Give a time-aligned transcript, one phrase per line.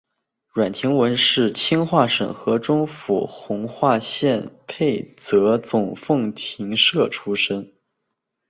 [0.47, 7.71] 阮廷闻是清化省河中府弘化县沛泽总凤亭社出生。